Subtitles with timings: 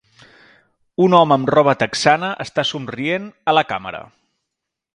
[1.07, 4.01] Un home amb roba texana està somrient a la càmera.